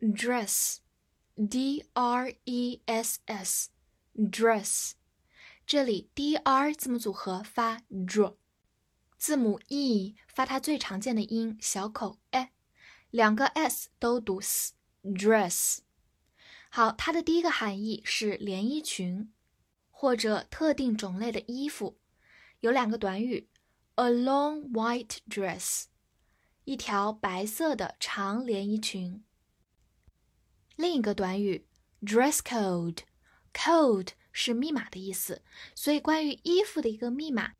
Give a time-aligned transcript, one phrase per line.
[0.00, 4.92] ，dress，d r e s s，dress。
[5.66, 8.36] 这里 d r 字母组合发 dr，
[9.16, 12.48] 字母 e 发它最常见的音小口 e，
[13.10, 15.78] 两个 s 都读 s，dress。
[16.70, 19.32] 好，它的第一个含义是连衣裙
[19.90, 21.98] 或者特定种类的衣服，
[22.60, 23.48] 有两个短语
[23.96, 25.84] ，a long white dress。
[26.64, 29.22] 一条白色的长连衣裙。
[30.80, 31.66] 另一个短语
[32.00, 35.42] dress code，code 是密码的意思，
[35.74, 37.52] 所以关于衣服的一个密码，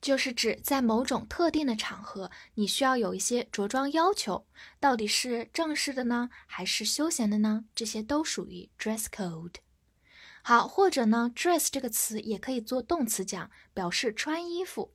[0.00, 4.46] 就是指在某种特定的场合，你需要有一些着装要求，
[4.80, 7.66] 到底是正式的呢，还是休闲的呢？
[7.74, 9.56] 这些都属于 dress code。
[10.42, 14.94] 好，或者呢，dress 这个词也可以做动词讲，表示穿衣服。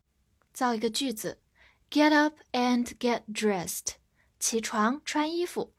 [0.51, 1.39] 造一个句子。
[1.91, 3.91] Get up and get dressed，
[4.39, 5.75] 起床穿衣服。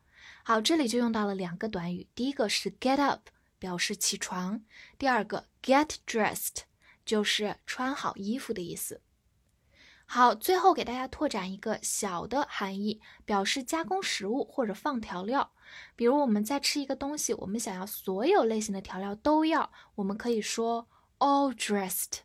[0.49, 4.63] 好，这里就用到了两个短语，第一个是 get up，表示起床；
[4.97, 6.61] 第二个 get dressed，
[7.05, 9.03] 就是穿好衣服的意思。
[10.07, 15.53] 好，最后给大家拓展一个小的含义，表示加工食物或者放调料。
[15.95, 20.89] 比如我们在吃一个东西，我们想要所有类型的调料都要，我们可以说
[21.19, 22.21] all dressed。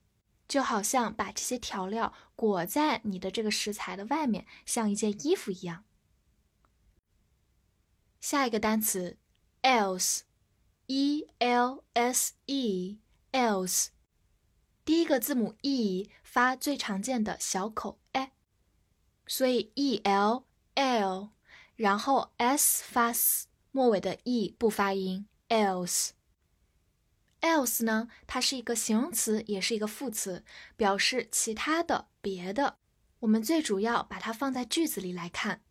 [0.48, 5.84] 就好像把这些调料裹在你的这个食材的外面，像一件衣服一样。
[8.24, 9.18] 下一个单词
[9.64, 13.88] ，else，e l s e，else，
[14.86, 18.30] 第一个字母 e 发最常见的小口 e，
[19.28, 20.46] 所以 e l
[20.76, 21.32] l，
[21.76, 26.12] 然后 s 发 s，末尾的 e 不发音，else。
[27.42, 30.46] else 呢，它是一个形容词，也是一个副词，
[30.78, 32.78] 表示其他的、别的。
[33.20, 35.62] 我们最主要把它放在句子里来看。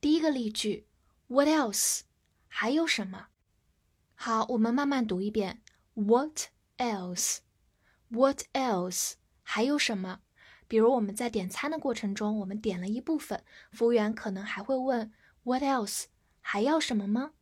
[0.00, 0.88] 第一个例句
[1.30, 2.00] ，What else？
[2.48, 3.28] 还有什么？
[4.16, 5.62] 好，我们慢慢读一遍。
[5.94, 9.12] What else？What else？
[9.44, 10.22] 还有什么？
[10.66, 15.12] 比如我们在点餐的过程中，我们点了一部分，服务员可能还会问
[15.44, 16.06] What else？
[16.40, 17.34] 还要什么吗？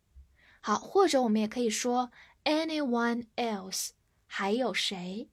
[0.61, 2.11] 好，或者我们也可以说。
[2.43, 3.89] Anyone else？
[4.27, 5.29] 还有谁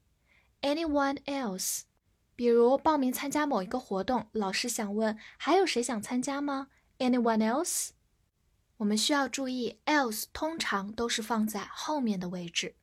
[0.62, 1.82] ？Anyone else？
[2.34, 6.68] 比如报名参加某一个活动，老师想问还有谁想参加吗
[6.98, 7.90] ？Anyone else？
[8.78, 12.76] 我们需要注意，else 通常都是放在后面的位置。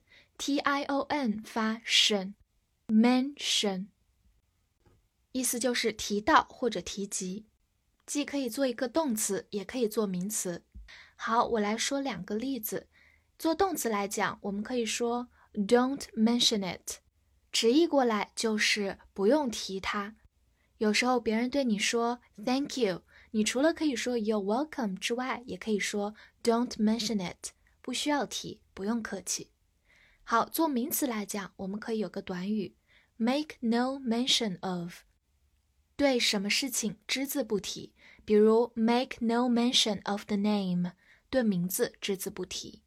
[1.44, 2.34] 发 en
[2.88, 3.86] men tion
[5.32, 7.46] 意思就是提到或者提及，
[8.06, 10.64] 既可以做一个动词，也可以做名词。
[11.16, 12.88] 好，我来说两个例子。
[13.38, 16.98] 做动词来讲，我们可以说 don't mention it，
[17.50, 20.14] 直译过来就是不用提它。
[20.78, 27.50] 有时候别人对你说 thank you，你除了可以说 you're welcome 之外，也可以说 don't mention it，
[27.82, 28.60] 不需要提。
[28.76, 29.50] 不用客气。
[30.22, 32.76] 好，做名词来讲，我们可以有个短语
[33.16, 34.98] ，make no mention of，
[35.96, 37.94] 对什么事情只字不提。
[38.26, 40.92] 比如，make no mention of the name，
[41.36, 42.82] 对名字只字不提。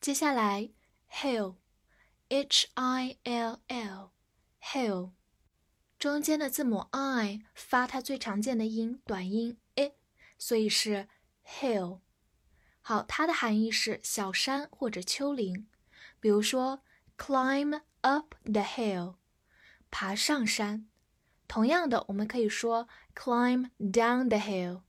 [0.00, 0.70] 接下来
[1.10, 5.10] ，hill，h i l l，hill，
[5.98, 9.94] 中间的字母 i 发它最常见的音短音 i，
[10.38, 11.08] 所以是
[11.44, 12.02] hill。
[12.80, 15.66] 好，它的含义是小山或者丘陵，
[16.20, 16.84] 比如说
[17.16, 19.16] climb up the hill，
[19.90, 20.88] 爬上山。
[21.48, 24.82] 同样的，我们可以说 climb down the hill。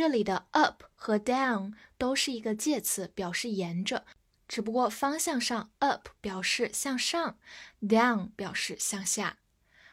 [0.00, 4.06] 这里的 up 和 down 都是一个介词，表示沿着，
[4.48, 7.38] 只不过方向上 up 表示向上
[7.82, 9.40] ，down 表示向下。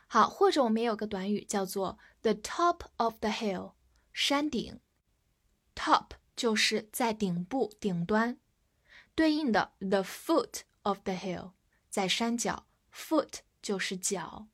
[0.08, 3.74] 好，或者我们也有个短语叫做 the top of the hill，
[4.14, 4.80] 山顶
[5.76, 6.12] ，top。
[6.38, 8.38] 就是在顶部顶端，
[9.14, 11.52] 对应的 the foot of the hill
[11.90, 12.66] 在山脚
[12.96, 14.48] ，foot 就是脚。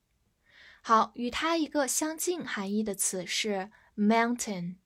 [0.82, 4.78] 好，与它一个相近含义的词是 mountain，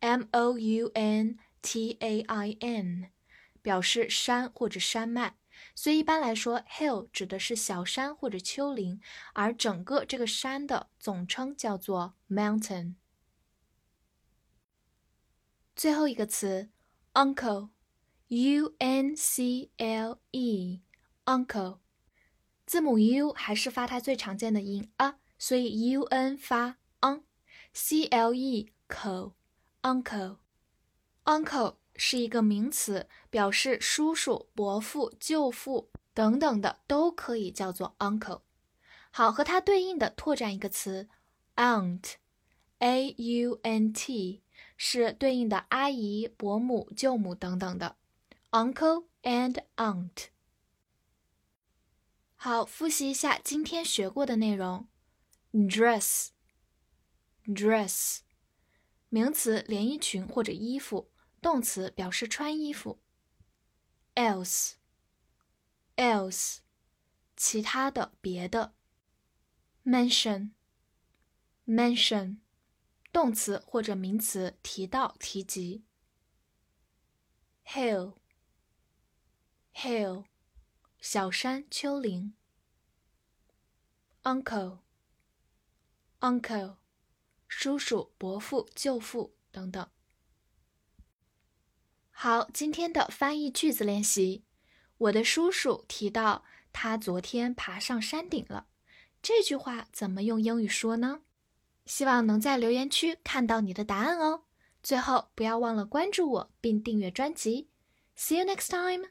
[0.00, 3.10] m o u n t a i n，
[3.62, 5.36] 表示山或者山脉。
[5.74, 9.00] 所以一般来说，hill 指的是小山或者丘陵，
[9.34, 12.94] 而整个这个山的总称叫做 mountain。
[15.76, 16.70] 最后一个词
[17.14, 21.78] ，uncle，u n c l e，uncle，
[22.66, 29.34] 字母 u 还是发它最常见的音 a，所以 u n 发 un，c l e 口
[29.82, 31.76] ，uncle，uncle。
[31.96, 38.40] 是一个名词，表示叔叔、伯父、舅父等等的都可以叫做 uncle。
[39.10, 41.10] 好，和它对应的拓展一个词
[41.56, 44.42] aunt，a u n t，
[44.78, 47.96] 是对应的阿姨、伯母、舅母等等的
[48.52, 50.28] uncle and aunt。
[52.36, 54.88] 好，复习一下今天学过的内容
[55.52, 56.30] ：dress，dress，
[59.10, 61.10] 名词，连衣裙或者衣服。
[61.42, 63.02] 动词表示穿衣服。
[64.14, 66.58] else，else，
[67.36, 68.74] 其他的、别的。
[69.84, 72.36] mention，mention，
[73.10, 75.86] 动词或者名词提到、提及。
[77.64, 78.14] hill，hill，
[81.00, 82.34] 小山、丘陵。
[84.22, 86.76] uncle，uncle，
[87.52, 89.86] 叔叔、伯父、舅父等等。
[92.12, 94.44] 好，今天的翻译句子练习。
[94.96, 98.68] 我的叔叔提到他昨天爬上山顶了。
[99.20, 101.22] 这句话怎么用英语说呢？
[101.84, 104.44] 希望能在留言区看到你的答案哦。
[104.80, 107.68] 最后，不要忘了关注我并订阅专辑。
[108.16, 109.10] See you next time.